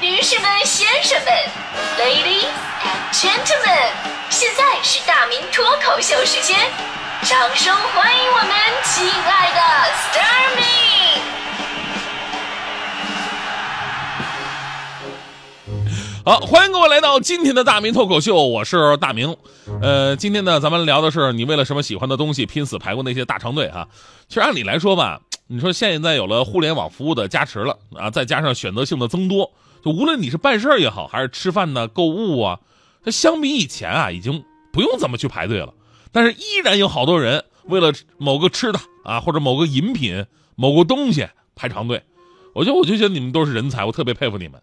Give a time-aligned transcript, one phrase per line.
[0.00, 1.30] 女士们、先生们
[1.98, 2.48] ，Ladies
[2.80, 3.92] and Gentlemen，
[4.30, 6.56] 现在是大明脱口秀时间，
[7.24, 8.48] 掌声欢迎我们
[8.82, 9.60] 亲爱的
[9.92, 10.62] s t a r m y
[16.24, 19.36] 好，欢迎各位来到今天的大明脱口秀，我是大明。
[19.82, 23.86] 呃，今天呢，咱们聊的是你为了什么喜欢的东西拼死排过那些大长队啊。
[24.28, 29.50] 其实按理来说吧，你说现在有了互联网服务的加持了啊，再加上选择性的增多，
[29.82, 32.60] 就无论你是办事儿也好，还是吃饭呢、购物啊，
[33.04, 35.72] 它相比以前啊，已经不用怎么去排队了。
[36.12, 40.26] 但是依然有好多人为了某个吃的啊，或者某个饮品、
[40.56, 42.02] 某个东西排长队。
[42.52, 44.60] 我觉得，我就觉得你们都是人才，我特别佩服你们。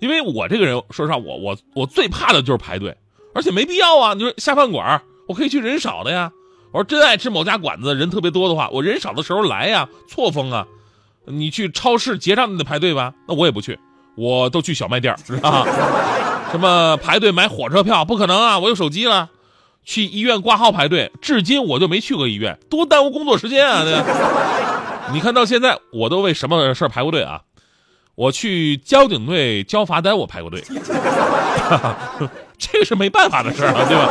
[0.00, 2.94] 因为我这个人，说实话，我我我最怕的就是排队，
[3.34, 4.12] 而且没必要啊。
[4.12, 6.30] 你说下饭馆，我可以去人少的呀。
[6.72, 10.68] 我说真爱吃某家馆子，人特别多的话，我人少的时候来呀，错峰啊。
[11.24, 13.14] 你去超市结账，你得排队吧？
[13.26, 13.78] 那我也不去，
[14.20, 15.64] 我都去小卖店啊？
[16.50, 18.58] 什么排队买火车票，不可能啊！
[18.58, 19.30] 我有手机了。
[19.82, 23.82] 去医院挂号排队，至今我就没去过医院，多耽误工作时间啊！
[23.82, 23.94] 对
[25.14, 27.40] 你看到现在，我都为什么事儿排过队啊？
[28.14, 30.62] 我去交警队交罚单，我排过队，
[32.58, 34.06] 这个是没办法的事儿啊，对吧？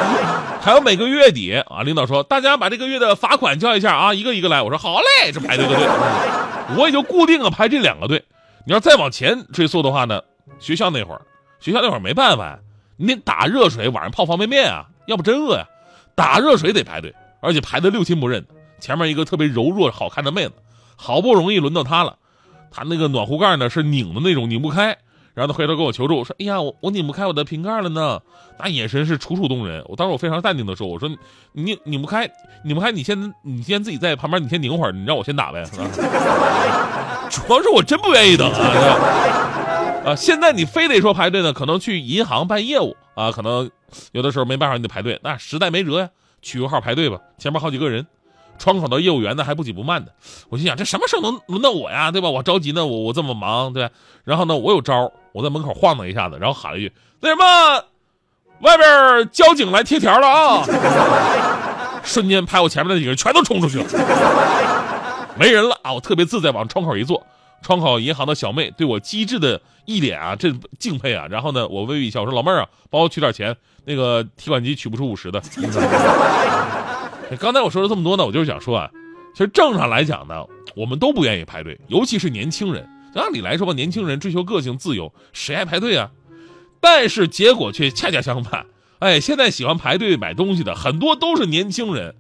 [0.60, 4.60] 还有每个月底啊，领导说大家把这个月的罚款交一下啊，一个一个来。
[4.64, 5.88] 我说好嘞，这排队的队，
[6.76, 8.24] 我也就固定了排这两个队。
[8.66, 10.22] 你要再往前追溯的话呢，
[10.60, 11.22] 学校那会儿，
[11.60, 12.60] 学校那会儿没办法，
[12.98, 15.66] 你得打热水，晚上泡方便面啊，要不真饿呀。
[16.16, 18.46] 打热水得排队，而且排的六亲不认，
[18.80, 20.54] 前面一个特别柔弱好看的妹子，
[20.96, 22.18] 好不容易轮到她了。
[22.70, 24.98] 她那个暖壶盖呢是拧的那种，拧不开。
[25.34, 28.20] 然后他回头跟我求助，说：“哎呀，我我拧不开我的瓶盖了呢。”
[28.60, 29.84] 那眼神是楚楚动人。
[29.88, 31.10] 我当时我非常淡定的说：“我说
[31.54, 32.30] 你拧不开，
[32.64, 35.64] 拧不开，你先你先自己在旁边，你先拧会儿，你让我先打呗。
[37.30, 40.06] ”主要是我真不愿意等啊。
[40.06, 43.70] 啊，现在你非得说排队呢，可能去银行办业务啊，可能
[44.12, 46.10] 有的时候没办法你得排队，那实在没辙呀，
[46.42, 48.06] 取个号排队吧，前面好几个人。
[48.60, 50.14] 窗口的业务员呢还不紧不慢的，
[50.50, 52.30] 我心想这什么时候能轮到我呀，对吧？
[52.30, 53.90] 我着急呢，我我这么忙，对。
[54.26, 57.86] 然后呢，我有招，我在门口晃荡一下子，然后喊了一句：“那什么，
[58.60, 60.64] 外边交警来贴条了啊！”
[62.04, 63.86] 瞬间排我前面那几个人全都冲出去了，
[65.38, 65.94] 没人了啊！
[65.94, 67.26] 我特别自在，往窗口一坐，
[67.62, 71.26] 窗口银行的小妹对我机智的一脸啊，这敬佩啊。
[71.30, 73.56] 然后呢，我微微一笑，说：“老妹儿啊，帮我取点钱，
[73.86, 75.42] 那个提款机取不出五十的。”
[77.38, 78.90] 刚才我说了这么多呢，我就是想说啊，
[79.34, 80.46] 其实正常来讲呢，
[80.76, 82.90] 我们都不愿意排队，尤其是年轻人。
[83.16, 86.12] 按理来说吧，年轻人追求个性自由，谁爱排队啊？
[86.80, 88.66] 但是结果却恰恰相反。
[89.00, 92.16] 哎，现在喜欢排队买东西的很多都是年轻人。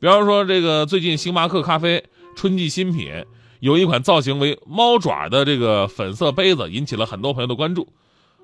[0.00, 2.04] 比方说，这个最近星巴克咖啡
[2.36, 3.24] 春季新品
[3.60, 7.88] 有一款造型为猫爪的这个粉色杯子，引起了很多朋友的关注。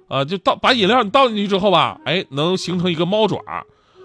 [0.08, 3.40] 啊，就倒把饮料你倒进去之后吧，哎，能形成一个猫爪。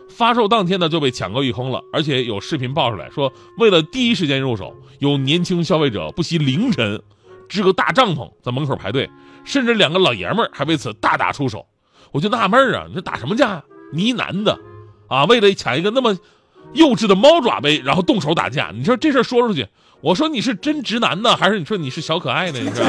[0.10, 7.02] 发售当天呢就被抢购一空了，而且有视频爆出来说，为了第一时间入手，有年轻消费者不惜凌晨
[7.48, 9.10] 支个大帐篷在门口排队，
[9.46, 11.66] 甚至两个老爷们儿还为此大打出手。
[12.12, 13.64] 我就纳闷儿啊，你说打什么架？
[13.94, 14.60] 你一男的，
[15.08, 16.18] 啊，为了抢一个那么
[16.74, 19.68] 幼稚的猫爪杯，然后动手打架，你说这事儿说出去，
[20.02, 22.60] 我说你是真直男呢，还是你说你是小可爱呢？
[22.60, 22.84] 你说？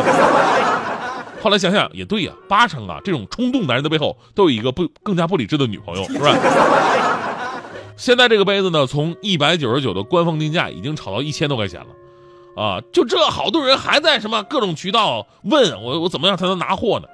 [1.41, 6.37] 后来想想也对呀，八成啊，这种冲动男人的背后都有一个不更加不理智的女朋友，是吧？
[7.97, 17.09] 现在这个杯子呢，从一百九十九的官方定价已经炒到一千多块钱了，啊，就这好多人还在什么各种渠道问我，我怎么样才能拿货呢？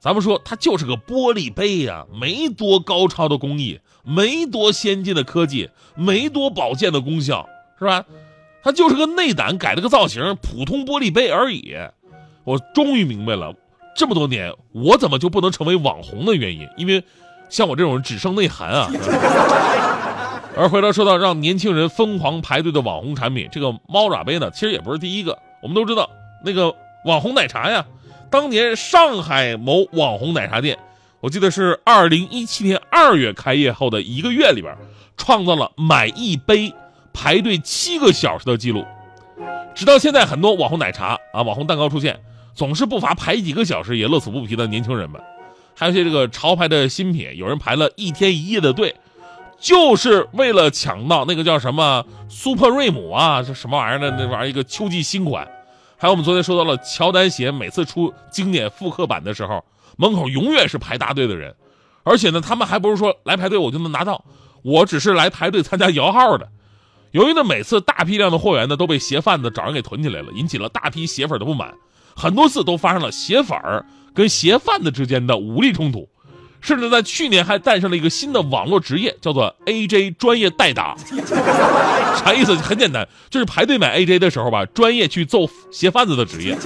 [0.00, 7.48] 咱们说它就是个玻璃杯呀，没多高超的工艺，没多先进的科技，没多保健的功效，
[7.78, 8.04] 是吧？
[8.62, 11.74] 它就是个内胆改了个造型，普通玻璃杯而已。
[12.44, 13.54] 我终于明白了。
[13.94, 16.68] 这么多年，我怎么就不能成为网红的原因？
[16.76, 17.02] 因为
[17.48, 18.90] 像我这种人只剩内涵啊。
[20.56, 25.36] 而回头说到让年轻人疯狂排队的网红产品，这个猫爪杯呢，其实也不是第一个。
[25.62, 26.08] 我们都知道
[26.44, 26.74] 那个
[27.04, 27.84] 网红奶茶呀，
[28.30, 30.78] 当年上海某网红奶茶店，
[31.20, 34.76] 我记得是二零一七年二月开业后的一个月里边，
[35.16, 36.72] 创造了买一杯
[37.12, 38.84] 排队七个小时的记录。
[39.74, 42.20] 直到现在，很多网红奶茶啊、网红蛋糕出现。
[42.54, 45.20] 总是不乏排几个小时也乐此不疲的年轻人们，
[45.74, 48.94] 还有些这个潮牌的新品，有人排了一天一夜的队，
[49.58, 55.48] 就是为了抢到那个叫什么 Super 瑞姆啊，这什么玩意儿的那玩意儿一个秋季新款。
[55.96, 59.64] 还有我们昨天说到了乔丹鞋，每次出经典复刻版的时候，
[59.96, 61.54] 门口永远是排大队的人，
[62.02, 64.24] 而且呢，他们还不是说来排队我就能拿到，
[64.62, 66.48] 我只是来排队参加摇号的。
[67.10, 71.74] 由于呢，每次大批量的货源呢都被鞋贩子找人给囤起来了，引起了大批鞋粉的不满。
[72.14, 73.84] 很多次都发生了鞋粉儿
[74.14, 76.08] 跟鞋贩子之间的武力冲突，
[76.60, 80.96] 甚至在去年还诞生了一个新的网络职业，叫做 AJ 专业代打。
[82.16, 82.54] 啥意思？
[82.54, 86.56] 很简单，就是排队买 AJ 的时候吧，专业去揍鞋贩子的职业。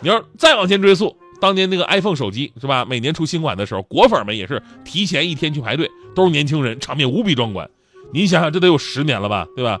[0.00, 2.84] 你要再往前追溯，当年那个 iPhone 手机是吧？
[2.84, 7.68] 每年出新款的时候，果粉们也是提前一天去排队，都是年轻人，场面无比壮观。
[8.12, 9.78] 你想想，这得有十年了吧，对吧？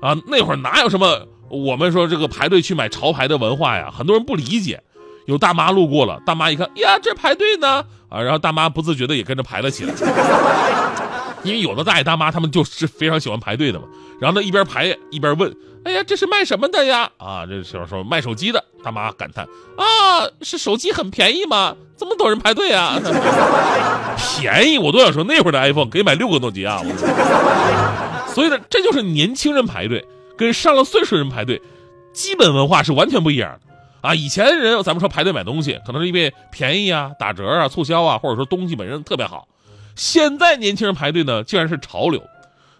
[0.00, 3.92] 啊，那会儿哪有什么我们说这个排队去买潮牌的文化呀？
[3.94, 4.82] 很多人不理解。
[5.26, 9.94] 有大妈路过了，大妈一看，呀，这排队呢啊，然后大妈不自觉的也跟着排了起来。
[11.44, 13.84] 因为有的大爷大妈他们就是非常喜欢排队的嘛。
[14.20, 15.54] 然后呢，一边排一边问，
[15.84, 17.10] 哎呀，这是卖什么的呀？
[17.18, 18.64] 啊，这时候说卖手机的。
[18.82, 19.44] 大妈感叹，
[19.76, 21.76] 啊，是手机很便宜吗？
[21.96, 22.98] 这么多人排队啊？
[24.40, 28.26] 便宜，我都想说那会儿的 iPhone 可以买六个诺基亚了。
[28.34, 30.04] 所以呢，这就是年轻人排队
[30.42, 31.62] 跟上了岁数人排队，
[32.12, 33.72] 基本文化是完全不一样的。
[34.00, 39.46] 啊，以前人咱们说排队买东西，可能是因为便宜啊、打折啊、促销啊，或者说东西本身特别好。
[39.94, 42.18] 现在年轻人排队呢，竟然是潮流。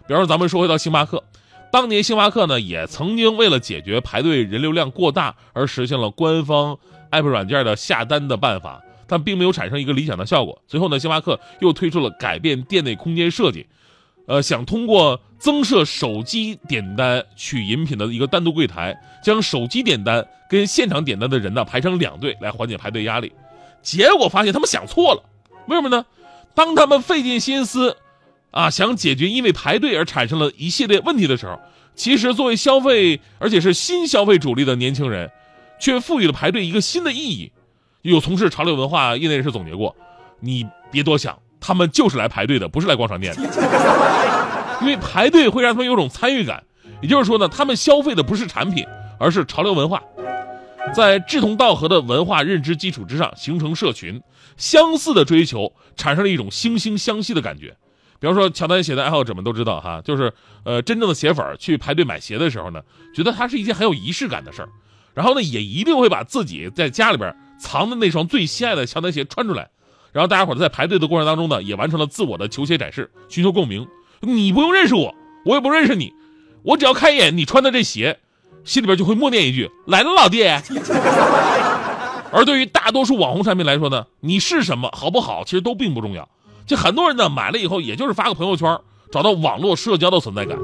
[0.05, 1.23] 比方说，咱们说回到星巴克，
[1.71, 6.77] 当年星巴克呢也曾经为了解决排队人流量过大而实现了官方
[7.11, 10.61] app 软件的下单的办法，但并没有产生一个理想的效果。
[10.67, 13.65] 随后呢，星巴克又推出了改变店内空间设计。
[14.25, 23.31] 呃，想通过增设手机点单取饮品的一个单独柜台，将手机点单跟现场点单的人呢排成两队，来缓解排队压力。
[23.81, 25.23] 结果发现他们想错了，
[25.67, 26.05] 为什么呢？
[26.55, 27.97] 当他们费尽心思，
[28.51, 31.59] 啊，想解决因为排队而产生了一系列问题的时候，
[31.93, 35.29] 其实作为消费，而且是新消费主力的年轻人，
[35.81, 37.51] 却赋予了排队一个新的意义。
[38.03, 39.95] 有从事潮流文化业内人士总结过，
[40.39, 41.37] 你别多想。
[41.65, 43.41] 他们就是来排队的，不是来逛商店的，
[44.81, 46.61] 因为排队会让他们有种参与感。
[47.01, 48.85] 也就是说呢，他们消费的不是产品，
[49.17, 50.03] 而是潮流文化，
[50.93, 54.21] 在志同道合的文化认知基础之上形成社群，
[54.57, 57.75] 相似的追求产生了一种惺惺相惜的感觉。
[58.19, 60.33] 比方说，乔丹鞋的爱好者们都知道哈，就是
[60.65, 62.81] 呃，真正的鞋粉去排队买鞋的时候呢，
[63.15, 64.69] 觉得它是一件很有仪式感的事儿，
[65.13, 69.69] 然后呢，也一定会把自己在家里边藏的那双最心爱的乔丹鞋穿出来。
[70.13, 73.87] 然后大家伙在排队的过程当中呢，也完成了自我的球鞋展示，寻求共鸣。
[74.21, 75.13] 你不用认识我，
[75.43, 76.13] 我也不认识你，
[76.63, 78.19] 我只要看一眼你穿的这鞋，
[78.63, 80.43] 心里边就会默念一句：“来了，老弟。”
[82.31, 86.29] 而对于大多数网红产品来说呢，你是什么，好不好，其实都并不重要。
[86.65, 88.79] 就很多人呢，买了以后，也就是发个朋友圈，
[89.11, 90.57] 找到网络社交的存在感。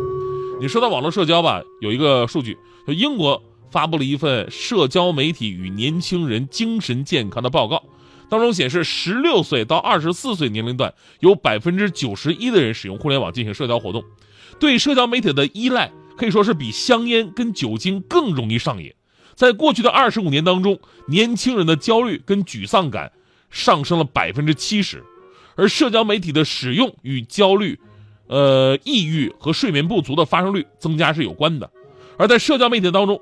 [0.62, 2.58] 你说到网络社交吧，有一个数据，
[2.88, 3.42] 就英国
[3.72, 7.84] 发布了一份社交媒体与年轻人精神健康的报告。
[8.30, 14.04] 当中显示，十六岁到二十四岁年龄段有百分之九十一的人使用互联网进行社交活动，
[14.60, 18.94] 对社交媒体的依赖可以说是比香烟跟酒精更容易上瘾。
[19.36, 23.12] 在过去的二十五年当中，年轻人的焦虑跟沮丧感
[23.50, 25.04] 上升了百分之七十，
[25.56, 27.80] 而社交媒体的使用与焦虑、
[28.28, 31.72] 呃抑郁和睡眠不足的发生率增加是有关的。
[32.18, 33.20] 而在社交媒体当中，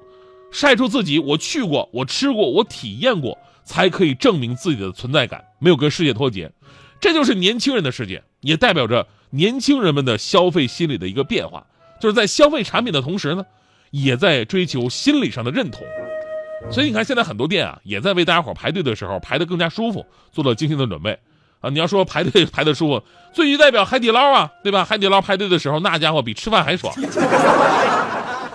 [0.51, 3.37] 晒出自己我去过、我吃过、我体验过。
[3.67, 6.49] 才可以证明自己的存在感，没有跟世界脱节，
[7.01, 11.67] 这就是年轻人的世界，也代表着年轻人们的消费心理的一个变化。
[11.99, 13.45] 就是在消费产品的同时呢，
[13.91, 15.81] 也在追求心理上的认同。
[16.71, 21.19] 所以你看，现在很多店啊，也在为大家伙排队的时候排得更加舒服，做了精心的准备
[21.59, 21.69] 啊。
[21.69, 24.85] 你要说排队 排得舒服，最具代表海底捞啊，对吧？
[24.85, 26.93] 海底捞排队的时候，那家伙比吃饭还爽。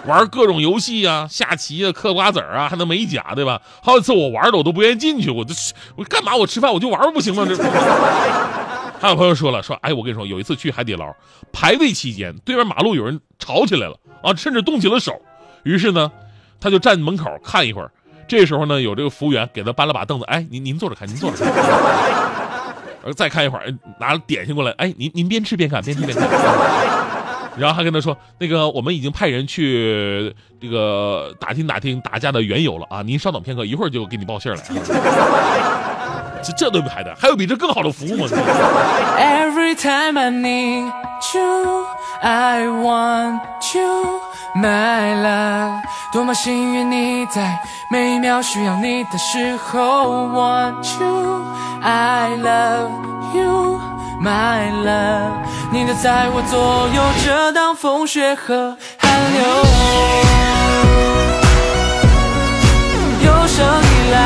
[0.06, 3.61] 玩各种游戏啊，下棋啊，嗑瓜子啊，还能美甲，对吧？
[3.82, 5.54] 好几次我玩的我都不愿意进去，我这
[5.97, 6.35] 我干嘛？
[6.35, 7.47] 我吃饭我就玩不行吗？
[7.49, 7.56] 这
[9.00, 11.14] 还有朋友说了，说哎，我跟你说，有一次去海底捞
[11.52, 15.21] 排队期间，对面马路有人吵起来了啊，甚至动起了手。
[15.64, 16.11] 于是呢，
[16.61, 17.90] 他就站门口看一会儿。
[18.28, 21.52] 这时候呢，有这个服务员给他搬了把凳子，哎，您您坐着看，您坐着看。
[23.14, 26.28] 再看一会儿，拿了点心过来，哎，您您边吃边看，边吃边看。
[27.56, 33.02] 然后还跟他说：“那个，我们已经派人去这个打听打听打架的缘由了啊！
[33.02, 34.62] 您稍等片刻，一会儿就给你报信儿来。
[36.42, 38.26] 这这都不排的，还有比这更好的服务吗？”
[39.18, 40.90] Every time I need
[41.35, 41.87] you,
[42.21, 43.40] I want
[43.75, 44.21] you,
[44.56, 45.82] my love。
[46.12, 47.59] 多么幸运你在
[47.90, 51.44] 每一秒需要你的时候，want you,
[51.82, 53.91] I love you。
[54.23, 55.33] My love，
[55.73, 59.43] 你的在我左右，遮挡风雪和寒流。
[63.25, 64.17] 有生以来，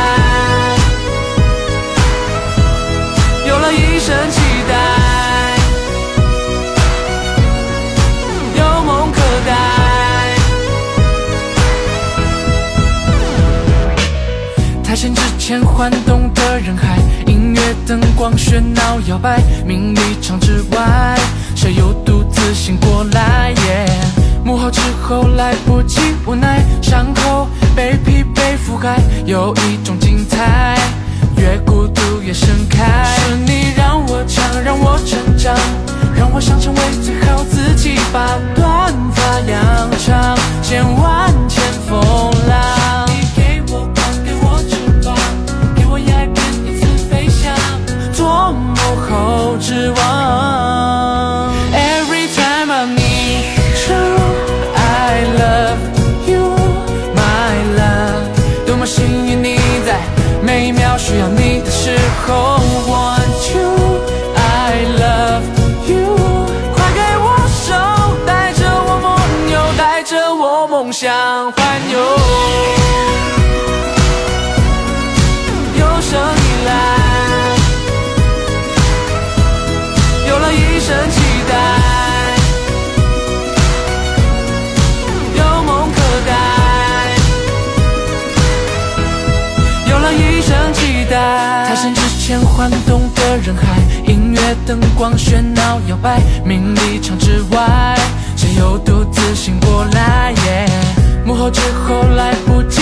[3.49, 4.75] 有了一生期待，
[8.55, 9.50] 有梦可待。
[14.85, 15.59] 他先之前。
[15.65, 16.25] 晃动，
[18.00, 21.19] 灯光喧闹摇摆，名利场之外，
[21.55, 24.45] 谁又独自醒过来？yeah？
[24.45, 30.76] 幕后之后来不及，无奈伤口被疲惫覆盖，有一种精彩，
[31.37, 33.05] 越孤独越盛开。
[33.17, 35.55] 是你让我强，让我成长，
[36.15, 41.99] 让我想成为最好自己，把短发扬长，千万千风
[42.49, 42.86] 浪。
[49.76, 50.46] 失望。
[92.57, 97.95] 欢动的人海，音乐灯光喧闹摇摆，名利场之外，
[98.35, 100.35] 谁又独自醒过来？
[101.23, 102.81] 幕后之后来不及，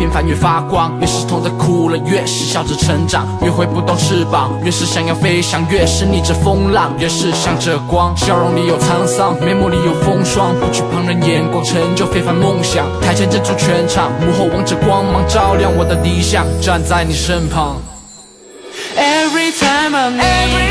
[0.00, 8.16] 平凡越发光，越是痛的哭了，越是笑着成长，越挥不动翅膀，越是想要飞翔，越是逆着风浪，越是向着光。
[8.16, 12.86] 笑容里有沧桑，面目里有风霜，不惧旁人眼光，成就非凡梦想。
[13.02, 17.76] 台前镇住全场，幕后王者光芒照亮我的理想，站在你身旁。
[18.96, 20.69] Every time I